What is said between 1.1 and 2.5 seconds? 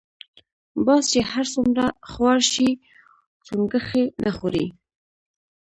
چی هر څومره خوار